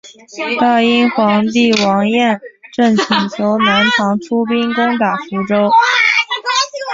[0.59, 2.41] 大殷皇帝王延
[2.73, 5.69] 政请求南唐出兵攻打福州。